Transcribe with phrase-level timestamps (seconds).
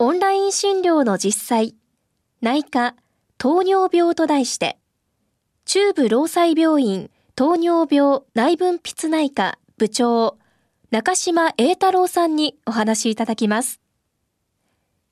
[0.00, 1.74] オンライン診療の実際
[2.40, 2.94] 内科
[3.36, 4.78] 糖尿病と題して
[5.64, 10.38] 中部労災病院糖尿病内分泌内科部長
[10.92, 13.80] 中島栄太郎さんにお話いただきます。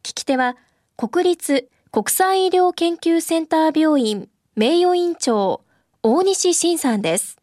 [0.04, 0.56] 聞き手は
[0.96, 5.62] 国立国際医療研究センター病院名誉院長
[6.05, 7.39] 大西晋さんです。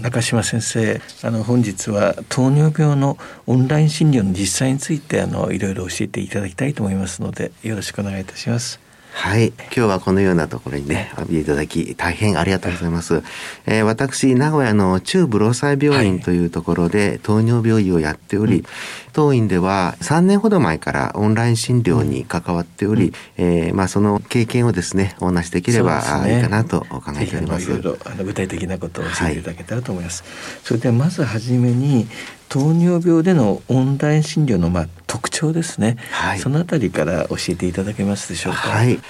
[0.00, 8.83] 中島先生あの本日は糖尿病のオンライン診療の実際についてあのいろいろ教えていただきたいと思いますのでよろしくお願いいたします。
[9.16, 9.48] はい。
[9.48, 13.22] 今日はこのようなところにね、浴びていただき、大変ありがとうございます。
[13.64, 18.64] えー、私、名古屋の中部労災病院というところで糖尿病医をやっており、はい、
[19.12, 27.66] 当院では3年ほど前からオンライン診療に関わっており、うん、えー、まあその経験をですね、お話しできればいいかなと考えております。
[27.66, 30.22] いろいろあの具体的なことを教えていただけたらと思います。
[30.22, 30.32] はい、
[30.64, 32.08] それではまずはじめに、
[32.54, 38.58] 糖尿病でのオンライン診療のまあ特徴ですね、はい、そのあたりから教えていただけますでしょうか？
[38.60, 39.00] はい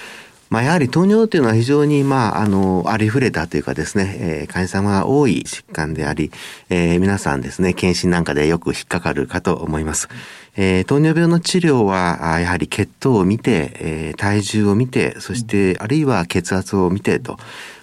[0.49, 6.31] まあ、やはり糖尿というのは非常に、まあ、あの、ありふれたというかですね、えー、患者様が多い疾患であり、
[6.69, 10.07] えー、皆さんですね、検診なんかでよく引っかかるかと思います。
[10.55, 17.37] えー、糖尿病の治療は、やはり血糖を見て、えー、体重を見て、そして、あるいは血圧を見てと、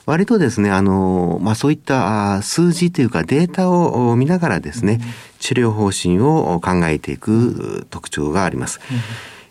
[0.06, 5.00] 割とですね、あの、まあ、そういった数字というかデータを見ながらですね、
[5.38, 8.80] 治療方針を考えていく特徴があります。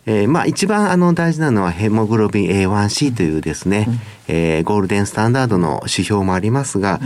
[0.05, 3.87] えー、まあ一番あの大事なのはヘモグロビン A1C というですね、
[4.27, 6.99] えー、ゴールデンスタンダードの指標もありますが、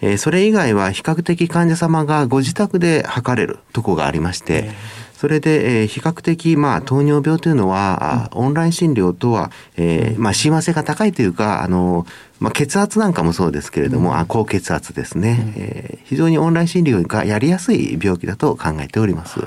[0.00, 4.70] えー、それ以外は比較的患者様がご自宅で測れるとこがありまして、
[5.24, 12.04] それで、えー、比較的、まあ、糖尿病というのは、うん、オンライン診療とは、えー、まあ、親和性が高いというか、あの、
[12.40, 19.40] まあ、血圧なんかもそうですけれども、うん、あ高血圧ですね、うん、えー、非常にオンライン診療がやりやすい病気だと考えております。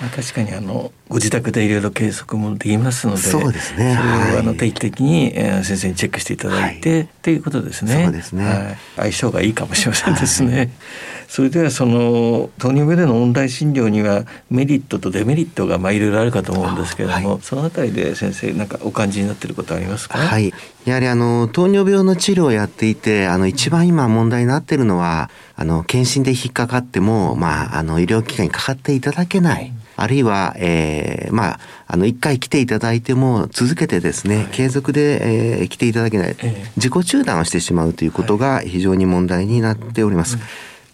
[0.00, 3.96] まあ、確かにあのご自宅でいろいろ計測もできますのでそうですね。
[3.96, 8.04] それをあの定期的に、え先生にチェックしていただいて、はい、っていうことですね。
[8.04, 10.70] そうですね、はい、相性がいいかもしれませんですね、はい、
[11.28, 20.18] それではその糖尿病でのオンライン診療にはメリットとデメリットがまあいろいろあるかと思うんですけれども、はい、そのあたりで先生なんかお感じになっていることありますか？
[20.18, 20.52] はい。
[20.84, 25.28] やはりあの糖尿病の治療をやっていてあの一番今問題になっているのは
[25.60, 36.36] あの検診で引っかかってもまああの医療機関にかかっていただけない、あるいは、えー、まあ、あの、一回来ていただいても、続けてですね、はい、継続で、えー、来ていただけない、
[36.76, 40.36] 自己中断をしてしまうということが非常に問題になっております。
[40.36, 40.44] はい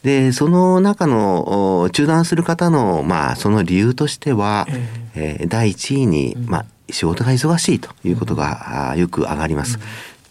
[0.05, 4.69] で、その中の中断する方の、まあ、その理由としては、
[5.15, 9.79] えー、第一位に、まあ、仕事が忙しいということが、よく上がります。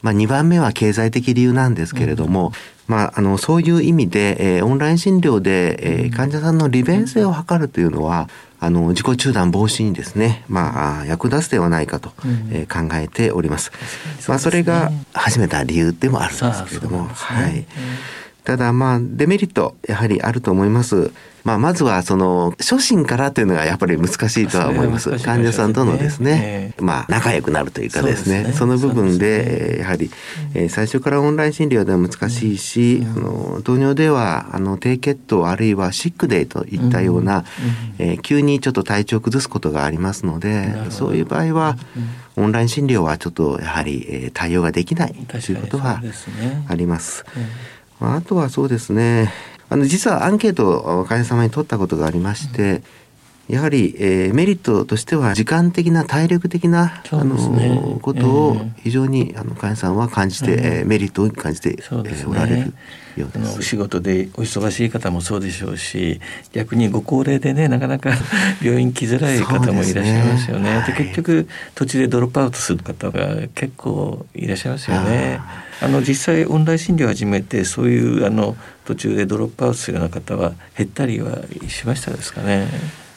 [0.03, 2.53] まあ、2番目は経済的理由なんですけれども、
[2.87, 8.29] まあ、あのそういう意味で、えー、オンライン診療で、えー、患者さんの利便性を図るというのは
[8.59, 12.13] あの自己中断防止にですね、まあ、役立つではないかと、
[12.51, 13.71] えー、考えております。
[14.27, 17.65] まあ、それが始めた理由でもあるんですけれども、はい。
[18.43, 21.11] ただまあデメリットやはりあると思います。
[21.43, 25.09] まあまずはその初心からというのがやっぱり難しいとは思います。
[25.09, 30.09] すね、患者さんとのですね、えー、まあ仲良くなるというかですね、そ、ね、の部分で、やはり、
[30.53, 37.39] えー、最初からオンライン診療では難しいし、うん、あの糖尿ではあの低血糖あるいはシックデイといったような、
[37.99, 41.77] うん、えー、急にちょっと体調を崩すことがありますので、そういう場合は、
[42.37, 46.01] オンライン診療はちょっとやはり、えー、対応ができないということは
[46.69, 47.25] あります。
[47.99, 49.31] あとはそうですね
[49.73, 52.83] あの実はアンケートを会社様に取ったことがありまして、
[53.49, 62.73] やはり、えー、メリットとしては時間的な体力的な、ね、あのことを非常に、あの患者さんは感じて、えー、メリットを感じて、ね、えー、おられる。
[63.15, 66.19] ようですお仕事でお忙しい方もそうでしょうし
[66.51, 68.11] 逆にご高齢でねなかなか
[68.61, 70.63] 病院来づらい方もいらっしゃいますよね。
[70.63, 75.39] で、ねはい、結局途中でドロップアウトする方が結構いらっしゃいますよね。
[75.81, 78.55] あの実際オンライン診療を始めてそういうあの
[78.85, 82.67] 途中でドロップアウトするような方は減ったりはしましたですかね。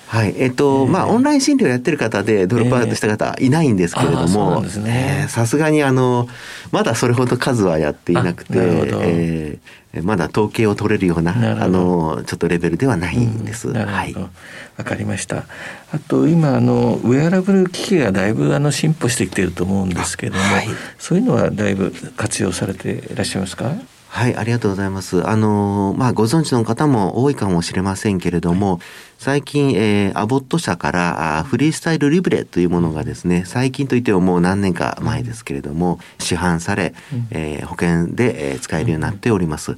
[0.08, 6.28] はい、えっ、と、えーまあオンライン診療やってる方でドロップアウトした方いないんですけれどもんですねえーさすがにあの
[6.70, 11.32] まだそれほど数はやっていなくて、えーまだ統計を取れるような
[11.62, 13.68] あのちょっとレベルではないんです。
[13.68, 14.14] うんはい。
[14.14, 15.44] わかりました。
[15.90, 20.68] あと今あのウェアラブル機器がだいぶあの進歩してきていると思うんですけども、はい
[20.98, 23.72] そういうのはだいぶ活用されていらっしゃいますか？
[24.16, 25.28] はい、ありがとうございます。
[25.28, 28.80] あのまあご存知の方も多いかもしれませんけれども、
[29.18, 36.94] 最近、えーアボット社からあフリースタイルリブレというものがですね、最近といってももう何年か前ですけれども、市販され、
[37.30, 39.76] えー保険で、えー使えるようになっております。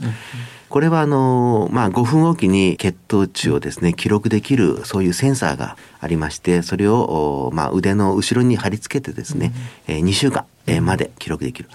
[0.69, 9.53] これはあのまあ5分おきに血糖値をですね記録できるそういうセンサーがありましてそれをおまあ腕の後ろに貼り付けてですね、
[9.89, 11.71] えー2週間えーまで記録できる。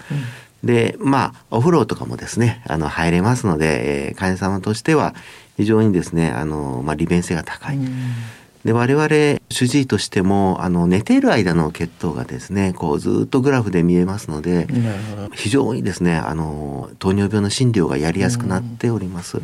[0.64, 5.16] でまあお風呂とかもですねあの入れますので、えー患者様としては
[5.58, 7.80] 非常にですねあの、まあ、利便性が高い。
[8.64, 9.08] で我々
[9.50, 14.68] 主治医としてもあの寝ている間の血糖がですねこうずっとグラフで見えますので。
[15.34, 19.42] 非常にですねあの糖尿病の診療がやりやすくなっております。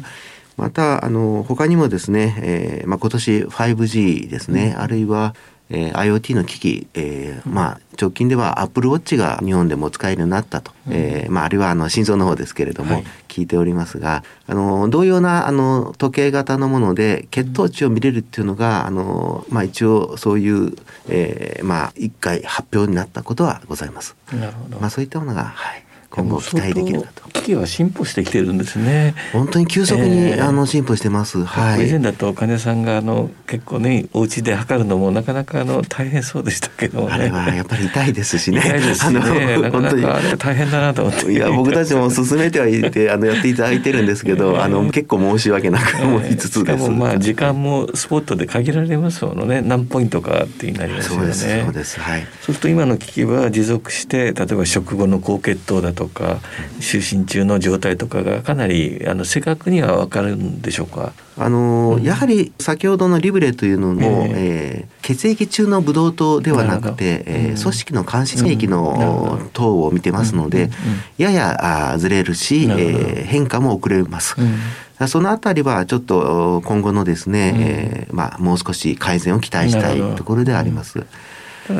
[0.59, 5.33] またあの他にもですね、えーまあ、今年 5G ですね、あるいは、
[5.69, 13.03] えー IoT の機器、えーまあ、直近では Apple Watch が日本でも使えるようになったと、えーまあ、あるいはあの心臓の方ですけれども、はい。
[13.27, 20.73] 聞いておりますがあの同様なあの時計型のもので血糖値を見れるっていうのがあの、まあ、一応そういう、
[21.07, 24.15] えーまあ、一回発表になったことはございます。
[24.33, 24.79] なるほど。
[24.79, 29.13] まあ、そういったものが、はい、今後期待できるかと機器は進歩してきてるんですね。
[29.31, 31.43] 本当に急速に、えーあの進歩してます。
[31.43, 31.87] はい。
[31.87, 37.13] 以前だと患者さんがあの結構ねお家で測るのもなかなかあの大変そうでしたけどもね。
[37.13, 38.59] あれはやっぱり痛いですしね。
[38.65, 39.19] 痛いですしね。
[39.19, 40.03] なかな本当に。
[40.03, 41.31] かあれ大変だなと思って。
[41.31, 46.79] いや僕たちも勧めてはいて あのやっていただいてるんですけど、あの結構申し訳なく思いつつです。
[46.79, 52.21] しかもまあ時間もスポットで限られますものね何ポイントかってなりますよねそうですそうですはい。
[52.21, 56.39] そうすると今の機器は持続して例えば食後の高血糖だとか
[56.79, 61.13] 就寝中の状態とかがかなりあの正確には分かるんでしょうか？
[61.37, 64.85] あのやはり先ほどのリブレというのも、ええ。
[64.85, 69.49] ー血液中のブドウ糖ではなくて、えー組織の間質液のど。
[69.53, 70.69] 糖を見てますので、うん。
[70.69, 70.71] うん。
[71.17, 74.35] ややあーずれるし、えー変化も遅れます。
[74.37, 75.07] うん。
[75.07, 77.61] そのあたりはちょっとお今後のですね、うん。
[77.61, 80.95] えーまあ、もう少し改善を期待したいところであります。
[80.95, 81.17] だから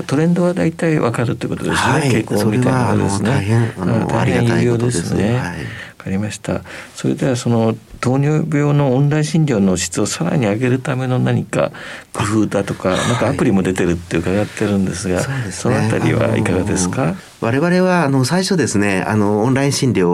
[0.08, 3.30] トレンドは大体分かるということですね、はい傾向みたいなですね。
[3.30, 5.38] 大変あの大ありがたいことですね。
[5.38, 5.60] はい。
[6.00, 6.62] わかりました。
[6.96, 11.72] それではその糖尿病のオンライン診療の質をさらに上げるための何か
[12.14, 20.10] 工夫だとか、なんかアプリも出てるって伺ってるんですが、そうですのねあたりはいかがですか、あの我々はあの最初ですねあのオンライン診療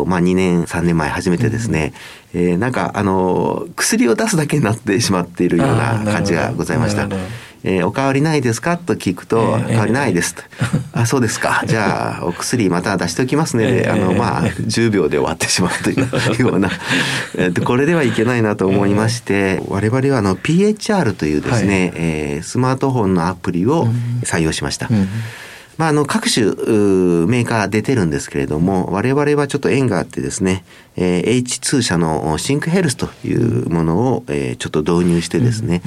[0.00, 1.92] を、まあ、2年3年前始めてですね、
[2.32, 7.08] えーなんかあの薬を出すだけになってしまっているような感じがございました。
[7.68, 8.78] えーおかわりないですか？
[8.78, 10.42] と聞くと、ええおかわりないですと。
[10.94, 11.64] あ、そうですか。
[11.66, 13.66] じゃあ、お薬また出しておきますね。
[13.66, 16.70] で、ええあの、まあ、10秒で終わってしまうというような、
[17.36, 23.88] えっと、これではいけないなと思いまして、我々はあの、PHR というですね、えースマートフォンのアプリを
[24.22, 24.86] 採用しました。
[24.90, 25.08] うん。
[25.78, 30.64] まあ、あの各種うーメーカー出てるんですけれども我々はちょっと縁があってですね、
[30.96, 35.82] えー H2 社のシンクヘルスというものを、えーちょっと導入してですね、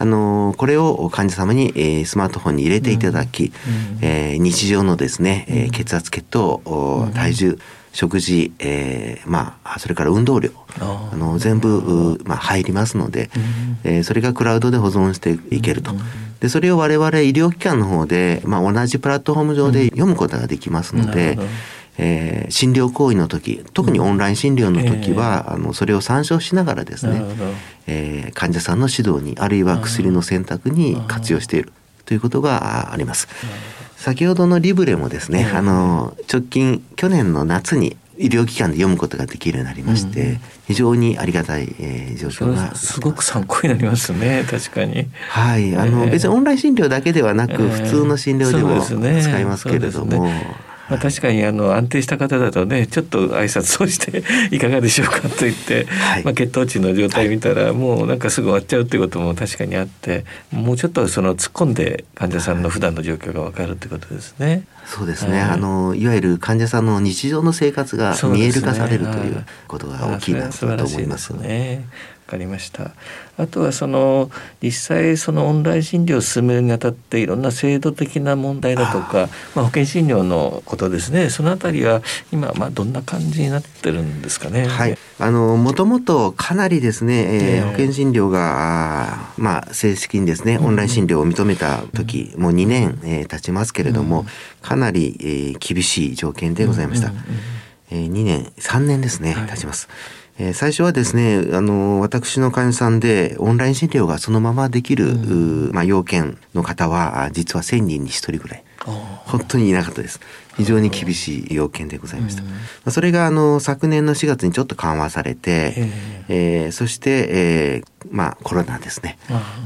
[0.00, 3.52] あのーこれを患者様に、えースマートフォンに入れていただき、
[4.00, 7.58] えー日常のですね、えー血圧血糖お体重
[7.92, 13.30] 食事、えーまあそれから運動量あの全部、うまあ、入りますので、
[13.84, 15.92] えーそれがクラウドで保存していけると。
[16.40, 21.48] でそれを我々医療機関の方で、まあ、同じプラットフォーム上で読むことができますのでなるほど、
[21.98, 27.22] えー診療行為の時特にオンライン診療の時は、あのそれを参照しながらですね
[27.86, 31.72] えー患者さんの指導にあるいは薬の選択に活用している
[32.06, 33.28] ということがああります。
[33.96, 35.56] 先ほどのリブレもですね、うん。
[35.56, 40.40] あの直近去年の夏に医療機関で読むことができるようになりまして、うん。
[40.68, 45.06] 非常にありがたい、えー状況がすごく参考になりますね確かに。
[45.28, 50.28] はい、あの、ええ別にオンライン診療だけではなく、ええ普通の診療でも使いますけれども、
[50.90, 54.22] まあ、確かにあの安定した方だとねちょっと挨拶をして
[54.54, 64.64] いかがでしょうかと言って、はいまあ、血糖値の状態見たらもうなんかすぐ終わっちゃうっていうことも確かにあってもうちょっとその突っ込んで患者さんの普段の状況が分かるってことですね。
[64.86, 71.30] そうですね、はいあのいわゆる患者さんの日常の生活が見える化されるということが大きいなとあそれは素晴らしいで思いますす。
[71.34, 71.84] ね。
[72.19, 72.92] わかりました。
[73.36, 74.30] あとはその
[74.62, 81.30] 実際そのオンライン診療を進めるにあたっていろんな制度的な問題だとかまあ、保険診療のことですね。
[81.30, 84.66] そのあたりは今まあどんな感じになってるんですかね。
[84.66, 94.26] はい、あのもともとかなりですね、えー、保険診療がまあ正式にですねオンライン診療を認めた時、うん、もう2年、えー、経ちますけれども、うん、
[94.62, 97.08] かなり、えー、厳しい条件でございました。
[97.08, 97.26] うんうんうん、
[97.90, 99.88] えー、2年3年ですね、経ちます。
[100.42, 108.64] えー、最初はですね、あの、私の患者さんでオンライン診療がそのままできる、うん、まあ、要件の方は、実は1000人に1人ぐらい。
[108.86, 110.20] 本当にいなかったです。
[110.56, 112.42] 非常に厳しい要件でございました。
[112.42, 115.74] うん、それがあの昨年の4月にちょっと緩和されて、
[116.28, 119.18] えー、そして、えー、まあコロナですね。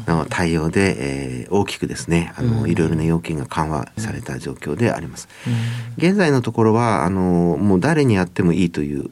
[0.06, 5.28] の対応で、えー、大きくですねあの、いろいろな要件が緩和された状況であります。
[5.97, 9.09] 現在のところはあのもう誰にやってもいいという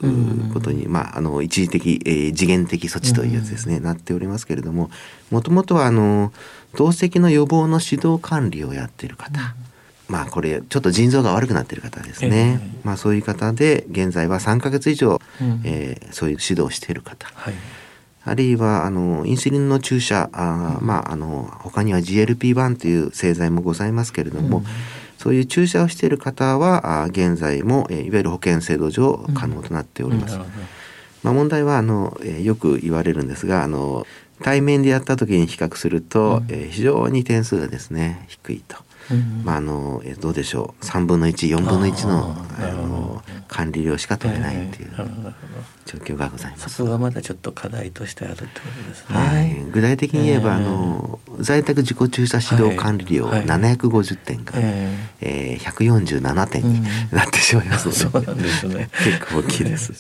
[0.53, 4.91] ことに、まああの一時的、えー、次元的措置というやつですね、なっておりますけれども、
[5.31, 6.33] もともとはあの
[6.77, 9.55] 透析の予防の指導管理をやっている方。
[10.09, 17.55] まあこれちょっと腎臓が悪くなっている方ですね、えー、まあそういう方で現在は3か月以上、うん、えー、そういう指導をしている方、はい、
[18.25, 24.65] あるいはあのインスリンの注射あ、うん、まああの他には GLP-1 という製剤もございますけれども、うん、
[25.19, 30.39] そういう注射をしている方はあ現在も、えー、いわゆる保険制度上可能となっております。
[31.23, 34.05] まあ、問題はあの、えー、よく言われるんですがあの
[34.43, 38.77] 対面でやった時に比較すると、うん、えー、非常に点数がですね低いと。
[39.45, 40.85] まああのえどうでしょう。
[40.85, 42.92] 3分の14分の1のあの
[43.63, 44.91] 管理料しか取れないっていう
[45.87, 46.69] 状況がございます。
[46.71, 49.17] そこがまだちょっと課題としてあるってことですね。
[49.17, 58.89] はい、具体的に言えば、あの在宅自己注射指導管理料750点が、ええー、147点になってしまいますので、 そうなんですね。
[59.05, 59.93] 結構大きいです。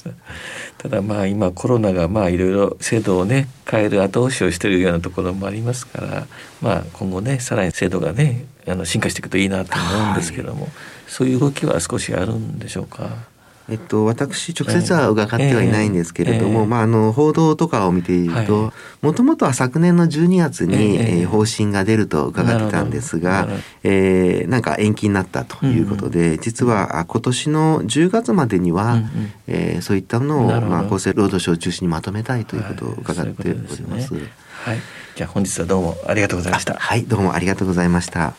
[0.79, 6.27] ただまあ今コロナがまあいろいろ制度をね変える後押しをしているようなところもありますから、
[6.61, 10.71] まあ今後ねさらに制度がねあの進化していくといいなと思うんですけども、はい、
[11.07, 13.32] そういう動きは少しあるんでしょうか？
[13.73, 23.49] えっと、私直接は伺ってはいないんですけれども、えー、まあ、あの報道とかを見ているともともとは昨年の12月に、えー、方針が出ると伺ってたんですが、
[23.83, 34.15] えー、なんか延期になったということで、実は今年の10月までには、うんうん、えー、そういったのを、まあ、厚生労働省を中心にまとめたいということを伺っております。
[34.15, 34.79] はい、
[35.17, 36.75] じゃあ本日はどうもありがとうございました。
[36.75, 38.35] はい、どうもありがとうございました。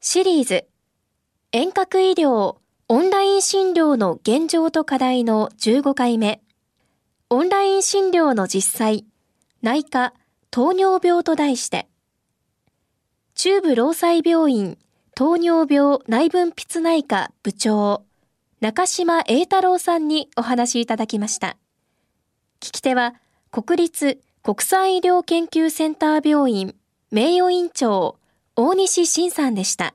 [0.00, 0.64] シリーズ。
[1.52, 2.56] 遠隔医療
[2.86, 6.42] オンライン診療の現状と課題の15回目。
[7.30, 9.06] オンライン診療の実際、
[9.62, 10.12] 内科、
[10.50, 11.88] 糖尿病と題して、
[13.34, 14.76] 中部労災病院
[15.14, 18.04] 糖尿病内分泌内科部長、
[18.60, 21.56] 中島栄太郎さんにお話いただきました。
[22.60, 23.14] 聞き手は、
[23.50, 26.74] 国立国際医療研究センター病院
[27.10, 28.18] 名誉院長、
[28.56, 29.94] 大西晋さんでした。